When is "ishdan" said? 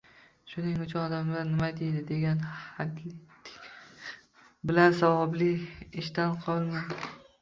6.05-6.35